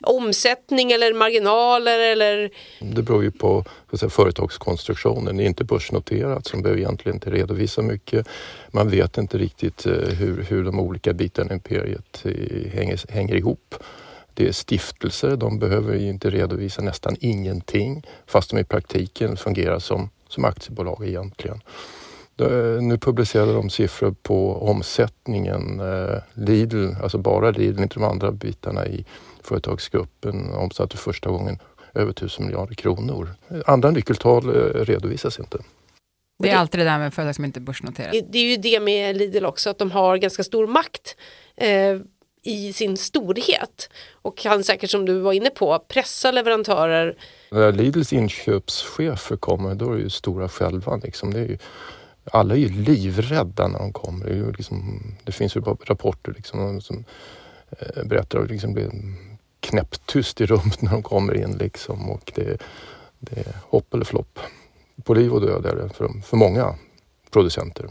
omsättning 0.00 0.92
eller 0.92 1.14
marginaler 1.14 1.98
eller? 1.98 2.50
Det 2.80 3.02
beror 3.02 3.24
ju 3.24 3.30
på 3.30 3.64
säga, 3.98 4.10
företagskonstruktionen. 4.10 5.36
Det 5.36 5.44
är 5.44 5.46
inte 5.46 5.64
börsnoterat 5.64 6.46
så 6.46 6.56
man 6.56 6.62
behöver 6.62 6.80
egentligen 6.80 7.16
inte 7.16 7.30
redovisa 7.30 7.82
mycket. 7.82 8.28
Man 8.70 8.90
vet 8.90 9.18
inte 9.18 9.38
riktigt 9.38 9.86
eh, 9.86 9.92
hur, 9.92 10.42
hur 10.42 10.64
de 10.64 10.80
olika 10.80 11.12
bitarna 11.12 11.50
i 11.50 11.54
imperiet 11.54 12.22
eh, 12.24 12.72
hänger, 12.72 13.12
hänger 13.12 13.34
ihop. 13.34 13.74
Det 14.36 14.48
är 14.48 14.52
stiftelser, 14.52 15.36
de 15.36 15.58
behöver 15.58 15.96
inte 15.96 16.30
redovisa 16.30 16.82
nästan 16.82 17.16
ingenting 17.20 18.06
fast 18.26 18.50
de 18.50 18.58
i 18.58 18.64
praktiken 18.64 19.36
fungerar 19.36 19.78
som, 19.78 20.10
som 20.28 20.44
aktiebolag 20.44 21.08
egentligen. 21.08 21.60
Nu 22.80 22.98
publicerade 22.98 23.52
de 23.52 23.70
siffror 23.70 24.14
på 24.22 24.68
omsättningen. 24.68 25.80
Eh, 25.80 26.18
Lidl, 26.34 26.88
alltså 27.02 27.18
bara 27.18 27.50
Lidl, 27.50 27.82
inte 27.82 27.94
de 27.94 28.04
andra 28.04 28.32
bitarna 28.32 28.86
i 28.86 29.04
företagsgruppen, 29.42 30.54
omsatte 30.54 30.96
första 30.96 31.30
gången 31.30 31.58
över 31.94 32.10
1000 32.10 32.46
miljarder 32.46 32.74
kronor. 32.74 33.34
Andra 33.66 33.90
nyckeltal 33.90 34.48
eh, 34.48 34.84
redovisas 34.84 35.38
inte. 35.38 35.58
Det 36.42 36.50
är 36.50 36.56
alltid 36.56 36.80
det 36.80 36.84
där 36.84 36.98
med 36.98 37.14
företag 37.14 37.34
som 37.34 37.44
inte 37.44 37.58
är 37.58 37.62
börsnoterade. 37.62 38.20
Det 38.30 38.38
är 38.38 38.50
ju 38.50 38.56
det 38.56 38.80
med 38.80 39.16
Lidl 39.16 39.44
också, 39.44 39.70
att 39.70 39.78
de 39.78 39.90
har 39.90 40.16
ganska 40.16 40.44
stor 40.44 40.66
makt. 40.66 41.16
I 42.46 42.72
sin 42.72 42.96
storhet 42.96 43.90
och 44.12 44.36
kan 44.36 44.64
säkert 44.64 44.90
som 44.90 45.04
du 45.04 45.18
var 45.18 45.32
inne 45.32 45.50
på 45.50 45.78
pressa 45.78 46.30
leverantörer. 46.30 47.16
När 47.50 47.72
Lidls 47.72 48.12
inköpschefer 48.12 49.36
kommer 49.36 49.74
då 49.74 49.92
är 49.92 49.96
det 49.96 50.02
ju 50.02 50.10
stora 50.10 50.48
själva. 50.48 50.96
Liksom. 50.96 51.32
Det 51.32 51.40
är 51.40 51.48
ju, 51.48 51.58
alla 52.24 52.54
är 52.54 52.58
ju 52.58 52.68
livrädda 52.68 53.68
när 53.68 53.78
de 53.78 53.92
kommer. 53.92 54.26
Det, 54.26 54.32
är 54.32 54.36
ju 54.36 54.52
liksom, 54.52 55.02
det 55.24 55.32
finns 55.32 55.56
ju 55.56 55.60
rapporter 55.60 56.32
liksom, 56.36 56.80
som 56.80 57.04
eh, 57.70 58.04
berättar 58.04 58.38
att 58.38 58.48
det 58.48 58.52
liksom 58.52 58.72
blir 58.72 58.90
knäpptyst 59.60 60.40
i 60.40 60.46
rummet 60.46 60.82
när 60.82 60.90
de 60.90 61.02
kommer 61.02 61.34
in. 61.42 61.58
Liksom, 61.58 62.10
och 62.10 62.32
det, 62.34 62.62
det 63.18 63.40
är 63.40 63.56
hopp 63.62 63.94
eller 63.94 64.04
flopp. 64.04 64.38
På 65.04 65.14
liv 65.14 65.32
och 65.32 65.40
död 65.40 65.66
är 65.66 65.76
det 65.76 65.88
för, 65.88 66.08
för 66.24 66.36
många 66.36 66.74
producenter. 67.30 67.90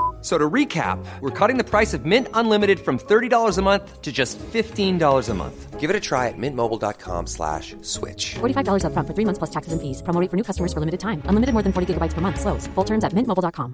So 0.21 0.37
to 0.37 0.49
recap, 0.49 1.03
we're 1.19 1.47
cutting 1.47 1.57
the 1.57 1.63
price 1.63 1.93
of 1.97 2.05
Mint 2.05 2.27
Unlimited 2.33 2.79
from 2.79 2.99
$30 2.99 3.57
a 3.57 3.61
month 3.61 4.01
to 4.01 4.11
just 4.11 4.37
$15 4.53 5.29
a 5.29 5.33
month. 5.33 5.79
Give 5.79 5.89
it 5.89 5.95
a 5.95 5.99
try 5.99 6.27
at 6.27 6.37
mintmobile.com 6.37 7.25
slash 7.25 7.75
switch. 7.81 8.35
$45 8.35 8.85
up 8.85 8.93
front 8.93 9.07
for 9.07 9.15
three 9.15 9.25
months 9.25 9.39
plus 9.39 9.49
taxes 9.49 9.73
and 9.73 9.81
fees. 9.81 10.03
Promo 10.03 10.29
for 10.29 10.37
new 10.37 10.43
customers 10.43 10.71
for 10.73 10.79
limited 10.79 10.99
time. 10.99 11.23
Unlimited 11.25 11.53
more 11.53 11.63
than 11.63 11.73
40 11.73 11.93
gigabytes 11.93 12.13
per 12.13 12.21
month. 12.21 12.39
Slows. 12.39 12.67
Full 12.75 12.85
terms 12.85 13.03
at 13.03 13.13
mintmobile.com. 13.13 13.73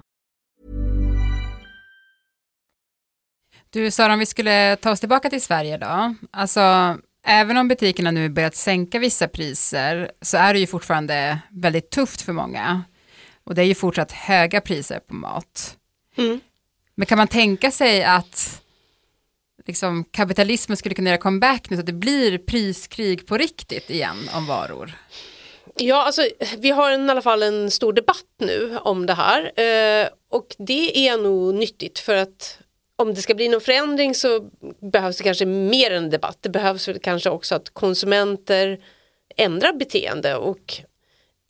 Du 3.70 3.90
Sara, 3.90 4.12
om 4.12 4.18
vi 4.18 4.26
skulle 4.26 4.76
ta 4.76 4.90
oss 4.90 5.00
tillbaka 5.00 5.30
till 5.30 5.42
Sverige 5.42 5.78
då. 5.78 6.14
Alltså, 6.30 6.96
även 7.26 7.56
om 7.56 7.68
butikerna 7.68 8.10
nu 8.10 8.28
börjat 8.28 8.54
sänka 8.54 8.98
vissa 8.98 9.28
priser 9.28 10.10
så 10.22 10.36
är 10.36 10.54
det 10.54 10.60
ju 10.60 10.66
fortfarande 10.66 11.38
väldigt 11.50 11.90
tufft 11.90 12.22
för 12.22 12.32
många. 12.32 12.82
Och 13.44 13.54
det 13.54 13.62
är 13.62 13.66
ju 13.66 13.74
fortsatt 13.74 14.12
höga 14.12 14.60
priser 14.60 15.00
på 15.00 15.14
mat. 15.14 15.77
Mm. 16.18 16.40
Men 16.94 17.06
kan 17.06 17.18
man 17.18 17.28
tänka 17.28 17.70
sig 17.70 18.04
att 18.04 18.62
liksom, 19.66 20.04
kapitalismen 20.04 20.76
skulle 20.76 20.94
kunna 20.94 21.10
göra 21.10 21.20
comeback 21.20 21.70
nu 21.70 21.76
så 21.76 21.80
att 21.80 21.86
det 21.86 21.92
blir 21.92 22.38
priskrig 22.38 23.26
på 23.26 23.36
riktigt 23.36 23.90
igen 23.90 24.30
om 24.34 24.46
varor? 24.46 24.92
Ja, 25.74 26.02
alltså, 26.02 26.22
vi 26.58 26.70
har 26.70 26.90
en, 26.90 27.06
i 27.06 27.10
alla 27.10 27.22
fall 27.22 27.42
en 27.42 27.70
stor 27.70 27.92
debatt 27.92 28.34
nu 28.38 28.78
om 28.78 29.06
det 29.06 29.14
här 29.14 29.60
eh, 29.60 30.08
och 30.30 30.56
det 30.58 31.08
är 31.08 31.18
nog 31.18 31.54
nyttigt 31.54 31.98
för 31.98 32.14
att 32.14 32.58
om 32.96 33.14
det 33.14 33.22
ska 33.22 33.34
bli 33.34 33.48
någon 33.48 33.60
förändring 33.60 34.14
så 34.14 34.40
behövs 34.92 35.16
det 35.16 35.24
kanske 35.24 35.46
mer 35.46 35.90
än 35.90 36.10
debatt. 36.10 36.38
Det 36.40 36.48
behövs 36.48 36.88
väl 36.88 36.98
kanske 36.98 37.30
också 37.30 37.54
att 37.54 37.70
konsumenter 37.70 38.80
ändrar 39.36 39.72
beteende 39.72 40.36
och 40.36 40.74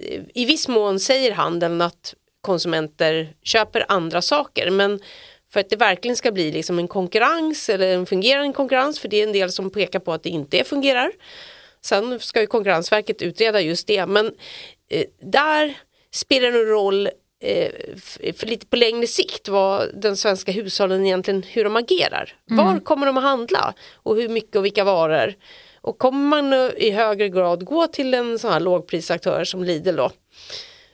eh, 0.05 0.23
i 0.35 0.45
viss 0.45 0.69
mån 0.69 1.01
säger 1.01 1.33
handeln 1.33 1.81
att 1.81 2.15
konsumenter 2.41 3.35
köper 3.43 3.85
andra 3.89 4.23
saker 4.23 4.71
men 4.71 5.01
för 5.53 5.61
att 5.61 5.71
det 5.71 5.77
verkligen 5.77 6.17
ska 6.17 6.33
bli 6.33 6.53
liksom 6.53 6.79
en 6.79 6.89
konkurrens 6.89 7.69
eller 7.69 7.95
en 7.95 8.07
fungerande 8.07 8.53
konkurrens 8.53 8.99
för 8.99 9.09
det 9.09 9.17
är 9.17 9.27
en 9.27 9.33
del 9.33 9.53
som 9.53 9.71
pekar 9.71 9.99
på 9.99 10.13
att 10.13 10.23
det 10.23 10.29
inte 10.29 10.65
fungerar. 10.65 11.13
Sen 11.81 12.21
ska 12.21 12.41
ju 12.41 12.47
Konkurrensverket 12.47 13.23
utreda 13.23 13.61
just 13.61 13.87
det 13.87 14.07
men 14.07 14.27
eh, 14.91 15.05
där 15.23 15.79
spelar 16.11 16.53
det 16.53 16.59
en 16.59 16.67
roll 16.67 17.07
eh, 17.43 17.73
för 18.33 18.47
lite 18.47 18.67
på 18.67 18.77
längre 18.77 19.07
sikt 19.07 19.49
vad 19.49 20.01
den 20.03 20.17
svenska 20.17 20.53
hushållen 20.53 21.07
egentligen 21.07 21.43
hur 21.43 21.65
de 21.65 21.77
agerar. 21.77 22.37
Mm. 22.51 22.67
Var 22.67 22.81
kommer 22.81 23.07
de 23.07 23.17
att 23.17 23.25
handla 23.25 23.75
och 23.95 24.17
hur 24.17 24.29
mycket 24.29 24.57
och 24.57 24.65
vilka 24.65 24.85
varor. 24.85 25.35
Och 25.81 25.99
kommer 25.99 26.43
man 26.43 26.73
i 26.77 26.91
högre 26.91 27.29
grad 27.29 27.65
gå 27.65 27.87
till 27.87 28.15
en 28.15 28.39
sån 28.39 28.53
här 28.53 28.61
lågprisaktör 28.61 29.45
som 29.45 29.65
Lidl 29.65 29.97
då 29.97 30.11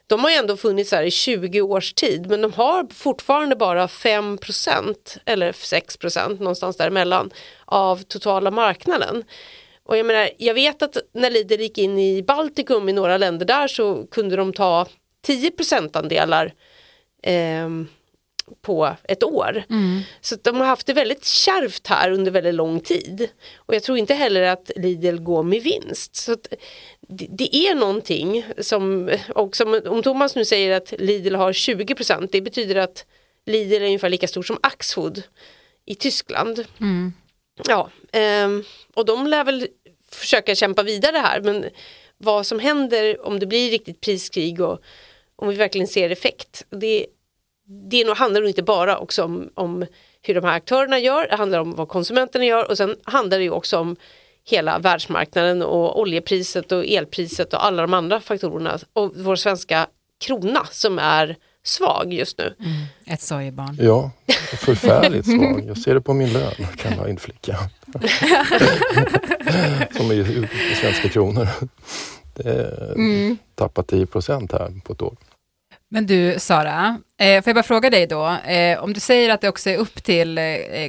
de 0.06 0.20
har 0.20 0.30
ju 0.30 0.36
ändå 0.36 0.56
funnits 0.56 0.92
här 0.92 1.02
i 1.02 1.10
20 1.10 1.60
års 1.60 1.92
tid 1.92 2.26
men 2.26 2.40
de 2.40 2.52
har 2.52 2.86
fortfarande 2.94 3.56
bara 3.56 3.86
5% 3.86 4.94
eller 5.24 5.52
6% 5.52 6.38
någonstans 6.38 6.76
däremellan 6.76 7.30
av 7.64 8.02
totala 8.02 8.50
marknaden. 8.50 9.24
Och 9.82 9.96
jag 9.96 10.06
menar, 10.06 10.30
jag 10.38 10.54
vet 10.54 10.82
att 10.82 10.96
när 11.12 11.30
Lidl 11.30 11.60
gick 11.60 11.78
in 11.78 11.98
i 11.98 12.22
Baltikum 12.22 12.88
i 12.88 12.92
några 12.92 13.18
länder 13.18 13.46
där 13.46 13.68
så 13.68 14.06
kunde 14.06 14.36
de 14.36 14.52
ta 14.52 14.86
10 15.22 15.50
procentandelar 15.50 16.54
eh, 17.22 17.68
på 18.62 18.96
ett 19.04 19.22
år. 19.22 19.64
Mm. 19.70 20.00
Så 20.20 20.36
de 20.42 20.56
har 20.56 20.66
haft 20.66 20.86
det 20.86 20.92
väldigt 20.92 21.24
kärvt 21.24 21.86
här 21.86 22.10
under 22.10 22.30
väldigt 22.30 22.54
lång 22.54 22.80
tid. 22.80 23.28
Och 23.56 23.74
jag 23.74 23.82
tror 23.82 23.98
inte 23.98 24.14
heller 24.14 24.42
att 24.42 24.70
Lidl 24.76 25.16
går 25.16 25.42
med 25.42 25.62
vinst. 25.62 26.16
Så 26.16 26.36
det, 27.08 27.26
det, 27.30 27.56
är 27.56 27.74
någonting 27.74 28.44
som, 28.58 29.10
och 29.34 29.56
som, 29.56 29.80
om 29.86 30.02
Thomas 30.02 30.36
nu 30.36 30.44
säger 30.44 30.76
att 30.76 30.94
Lidl 30.98 31.34
har 31.34 31.52
20% 31.52 32.28
det 32.32 32.40
betyder 32.40 32.76
att 32.76 33.06
Lidl 33.46 33.74
är 33.74 33.86
ungefär 33.86 34.08
lika 34.08 34.28
stort 34.28 34.46
som 34.46 34.58
Axfood 34.62 35.22
i 35.86 35.94
Tyskland. 35.94 36.64
Mm. 36.80 37.12
Ja, 37.68 37.90
um, 38.44 38.64
och 38.94 39.04
de 39.04 39.26
lär 39.26 39.44
väl 39.44 39.68
försöka 40.10 40.54
kämpa 40.54 40.82
vidare 40.82 41.16
här 41.16 41.40
men 41.40 41.64
vad 42.18 42.46
som 42.46 42.58
händer 42.58 43.26
om 43.26 43.38
det 43.38 43.46
blir 43.46 43.70
riktigt 43.70 44.00
priskrig 44.00 44.60
och 44.60 44.80
om 45.36 45.48
vi 45.48 45.54
verkligen 45.54 45.88
ser 45.88 46.10
effekt, 46.10 46.66
det 46.70 47.06
det 47.66 48.04
nog, 48.04 48.16
handlar 48.16 48.40
nog 48.40 48.50
inte 48.50 48.62
bara 48.62 48.98
också 48.98 49.24
om, 49.24 49.50
om 49.54 49.86
hur 50.22 50.34
de 50.34 50.44
här 50.44 50.56
aktörerna 50.56 50.98
gör, 50.98 51.28
det 51.28 51.36
handlar 51.36 51.58
om 51.58 51.74
vad 51.74 51.88
konsumenterna 51.88 52.44
gör 52.44 52.70
och 52.70 52.76
sen 52.76 52.96
handlar 53.04 53.38
det 53.38 53.44
ju 53.44 53.50
också 53.50 53.78
om 53.78 53.96
hela 54.46 54.78
världsmarknaden 54.78 55.62
och 55.62 56.00
oljepriset 56.00 56.72
och 56.72 56.84
elpriset 56.86 57.54
och 57.54 57.64
alla 57.64 57.82
de 57.82 57.94
andra 57.94 58.20
faktorerna 58.20 58.78
och 58.92 59.12
vår 59.16 59.36
svenska 59.36 59.86
krona 60.26 60.66
som 60.70 60.98
är 60.98 61.36
svag 61.64 62.12
just 62.12 62.38
nu. 62.38 62.54
Mm. 62.58 62.72
Ett 63.06 63.22
sorgebarn. 63.22 63.78
Ja, 63.80 64.10
förfärligt 64.58 65.26
svag. 65.26 65.64
Jag 65.66 65.78
ser 65.78 65.94
det 65.94 66.00
på 66.00 66.14
min 66.14 66.32
lön 66.32 66.66
kan 66.76 66.92
jag 66.96 67.10
inflicka. 67.10 67.58
som 69.96 70.10
är 70.10 70.14
i 70.14 70.48
svenska 70.80 71.08
kronor. 71.08 71.48
Det 72.34 72.48
är 72.50 72.92
mm. 72.92 73.38
tappat 73.54 73.86
10 73.86 74.06
procent 74.06 74.52
här 74.52 74.80
på 74.84 74.92
ett 74.92 75.02
år. 75.02 75.16
Men 75.88 76.06
du 76.06 76.34
Sara, 76.38 76.98
eh, 77.20 77.42
får 77.42 77.48
jag 77.48 77.54
bara 77.54 77.62
fråga 77.62 77.90
dig 77.90 78.06
då, 78.06 78.28
eh, 78.28 78.84
om 78.84 78.92
du 78.92 79.00
säger 79.00 79.30
att 79.30 79.40
det 79.40 79.48
också 79.48 79.70
är 79.70 79.76
upp 79.76 80.04
till 80.04 80.38
eh, 80.38 80.44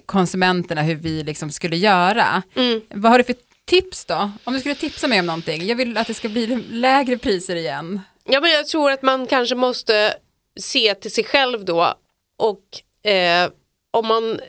konsumenterna 0.06 0.82
hur 0.82 0.96
vi 0.96 1.24
liksom 1.24 1.52
skulle 1.52 1.78
göra, 1.78 2.44
mm. 2.56 2.82
vad 2.90 3.12
har 3.12 3.18
du 3.18 3.24
för 3.24 3.36
tips 3.66 4.06
då? 4.06 4.32
Om 4.44 4.54
du 4.54 4.60
skulle 4.60 4.76
tipsa 4.76 5.08
mig 5.08 5.20
om 5.20 5.26
någonting, 5.26 5.68
jag 5.68 5.76
vill 5.76 5.98
att 5.98 6.08
det 6.08 6.14
ska 6.14 6.30
bli 6.30 6.48
lägre 6.72 7.18
priser 7.18 7.56
igen. 7.56 8.02
Ja 8.24 8.42
men 8.42 8.52
jag 8.52 8.68
tror 8.68 8.92
att 8.92 9.02
man 9.02 9.28
kanske 9.28 9.56
måste 9.56 10.14
se 10.60 10.96
till 10.96 11.12
sig 11.12 11.24
själv 11.24 11.66
då 11.66 11.94
och 12.38 13.12
eh, 13.12 13.50
om 13.92 14.08
man 14.08 14.40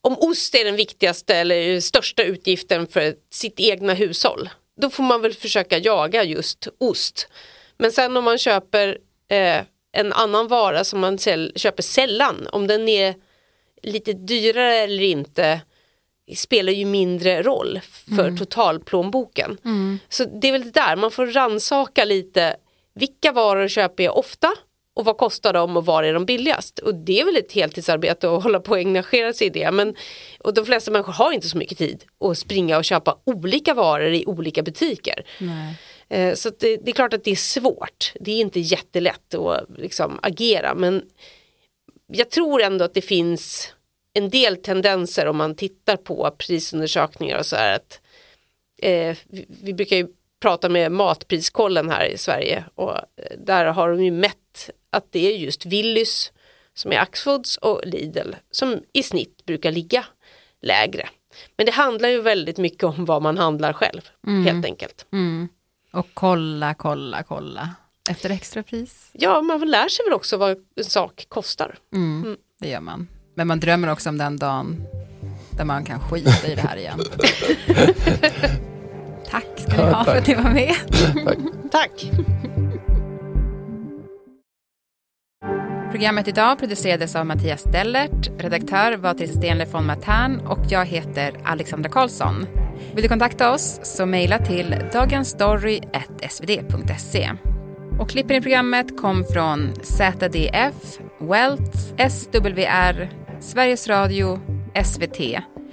om 0.00 0.16
ost 0.18 0.54
är 0.54 0.64
den 0.64 0.76
viktigaste 0.76 1.36
eller 1.36 1.80
största 1.80 2.22
utgiften 2.22 2.86
för 2.86 3.14
sitt 3.30 3.60
egna 3.60 3.94
hushåll 3.94 4.48
då 4.80 4.90
får 4.90 5.02
man 5.02 5.22
väl 5.22 5.34
försöka 5.34 5.78
jaga 5.78 6.24
just 6.24 6.68
ost. 6.78 7.28
Men 7.78 7.92
sen 7.92 8.16
om 8.16 8.24
man 8.24 8.38
köper 8.38 8.98
eh, 9.30 9.62
en 9.92 10.12
annan 10.12 10.48
vara 10.48 10.84
som 10.84 11.00
man 11.00 11.18
säl 11.18 11.52
köper 11.56 11.82
sällan, 11.82 12.48
om 12.52 12.66
den 12.66 12.88
är 12.88 13.14
lite 13.82 14.12
dyrare 14.12 14.76
eller 14.76 15.02
inte 15.02 15.60
spelar 16.36 16.72
ju 16.72 16.84
mindre 16.84 17.42
roll 17.42 17.80
för 18.16 18.24
mm. 18.24 18.36
totalplånboken. 18.36 19.58
Mm. 19.64 19.98
Så 20.08 20.24
det 20.24 20.48
är 20.48 20.52
väl 20.52 20.64
det 20.64 20.70
där, 20.70 20.96
man 20.96 21.10
får 21.10 21.26
ransaka 21.26 22.04
lite 22.04 22.56
vilka 22.94 23.32
varor 23.32 23.68
köper 23.68 24.04
jag 24.04 24.18
ofta 24.18 24.54
och 24.94 25.04
vad 25.04 25.16
kostar 25.16 25.52
de 25.52 25.76
och 25.76 25.86
var 25.86 26.02
är 26.02 26.14
de 26.14 26.26
billigast? 26.26 26.78
Och 26.78 26.94
det 26.94 27.20
är 27.20 27.24
väl 27.24 27.36
ett 27.36 27.52
heltidsarbete 27.52 28.30
att 28.30 28.42
hålla 28.42 28.60
på 28.60 28.70
och 28.70 28.78
engagera 28.78 29.32
sig 29.32 29.46
i 29.46 29.50
det. 29.50 29.70
Men, 29.70 29.94
och 30.40 30.54
de 30.54 30.66
flesta 30.66 30.90
människor 30.90 31.12
har 31.12 31.32
inte 31.32 31.48
så 31.48 31.58
mycket 31.58 31.78
tid 31.78 32.04
att 32.24 32.38
springa 32.38 32.78
och 32.78 32.84
köpa 32.84 33.18
olika 33.24 33.74
varor 33.74 34.12
i 34.12 34.26
olika 34.26 34.62
butiker. 34.62 35.24
Eh, 36.08 36.34
så 36.34 36.50
det, 36.58 36.76
det, 36.76 36.90
är 36.90 36.92
klart 36.92 37.14
att 37.14 37.24
det 37.24 37.30
är 37.30 37.36
svårt. 37.36 38.12
Det 38.20 38.30
är 38.30 38.40
inte 38.40 38.60
jättelätt 38.60 39.34
att 39.34 39.66
liksom, 39.78 40.18
agera 40.22 40.74
men 40.74 41.02
jag 42.12 42.30
tror 42.30 42.62
ändå 42.62 42.84
att 42.84 42.94
det 42.94 43.00
finns 43.00 43.72
en 44.12 44.30
del 44.30 44.56
tendenser 44.56 45.26
om 45.26 45.36
man 45.36 45.54
tittar 45.54 45.96
på 45.96 46.34
prisundersökningar 46.38 47.38
och 47.38 47.46
så 47.46 47.56
här 47.56 47.76
att 47.76 48.00
eh, 48.78 49.16
vi, 49.24 49.46
vi 49.48 49.74
brukar 49.74 49.96
ju 49.96 50.08
prata 50.40 50.68
med 50.68 50.92
Matpriskollen 50.92 51.90
här 51.90 52.04
i 52.04 52.18
Sverige 52.18 52.64
och 52.74 52.96
eh, 52.96 53.02
där 53.38 53.64
har 53.64 53.90
de 53.90 54.04
ju 54.04 54.10
mätt 54.10 54.70
att 54.90 55.12
det 55.12 55.34
är 55.34 55.36
just 55.36 55.66
Willys 55.66 56.32
som 56.74 56.92
är 56.92 56.98
Axfoods 56.98 57.56
och 57.56 57.80
Lidl 57.84 58.32
som 58.50 58.80
i 58.92 59.02
snitt 59.02 59.44
brukar 59.46 59.70
ligga 59.70 60.04
lägre. 60.60 61.08
Men 61.56 61.66
det 61.66 61.72
handlar 61.72 62.08
ju 62.08 62.20
väldigt 62.20 62.58
mycket 62.58 62.84
om 62.84 63.04
vad 63.04 63.22
man 63.22 63.38
handlar 63.38 63.72
själv 63.72 64.00
mm. 64.26 64.44
helt 64.46 64.64
enkelt. 64.64 65.06
Mm. 65.12 65.48
Och 65.92 66.08
kolla, 66.14 66.74
kolla, 66.74 67.22
kolla 67.22 67.70
efter 68.08 68.30
extrapris. 68.30 69.10
Ja, 69.12 69.42
man 69.42 69.70
lär 69.70 69.88
sig 69.88 70.04
väl 70.04 70.12
också 70.12 70.36
vad 70.36 70.64
en 70.76 70.84
sak 70.84 71.26
kostar. 71.28 71.78
Mm, 71.92 72.22
mm. 72.24 72.36
Det 72.60 72.68
gör 72.68 72.80
man. 72.80 73.08
Men 73.38 73.46
man 73.46 73.60
drömmer 73.60 73.92
också 73.92 74.08
om 74.08 74.18
den 74.18 74.36
dagen 74.36 74.86
där 75.50 75.64
man 75.64 75.84
kan 75.84 76.00
skita 76.00 76.46
i 76.46 76.54
det 76.54 76.60
här 76.60 76.76
igen. 76.76 77.00
Tack 79.30 79.46
ska 79.56 79.72
ni 79.72 79.78
ha 79.92 80.04
för 80.04 80.16
att 80.16 80.26
ni 80.26 80.34
var 80.34 80.50
med. 80.50 80.74
Tack. 81.72 82.10
Programmet 85.90 86.28
idag 86.28 86.58
producerades 86.58 87.16
av 87.16 87.26
Mattias 87.26 87.60
Stellert, 87.60 88.30
redaktör 88.38 88.96
var 88.96 89.14
till 89.14 89.34
Stenle 89.34 89.64
von 89.64 89.86
Matern 89.86 90.40
och 90.46 90.60
jag 90.68 90.86
heter 90.86 91.32
Alexandra 91.44 91.90
Karlsson. 91.90 92.46
Vill 92.94 93.02
du 93.02 93.08
kontakta 93.08 93.52
oss 93.52 93.80
så 93.82 94.06
mejla 94.06 94.38
till 94.38 94.74
dagensstory.svd.se. 94.92 97.30
Och 98.00 98.10
klippen 98.10 98.36
i 98.36 98.40
programmet 98.40 99.00
kom 99.00 99.24
från 99.24 99.74
ZDF, 99.82 100.98
Welt, 101.18 101.76
SWR, 102.10 103.17
Sveriges 103.40 103.88
Radio, 103.88 104.40
SVT 104.84 105.20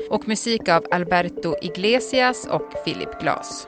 och 0.10 0.28
musik 0.28 0.70
av 0.70 0.86
Alberto 0.92 1.56
Iglesias 1.62 2.48
och 2.48 2.86
Philip 2.86 3.22
Glass. 3.22 3.68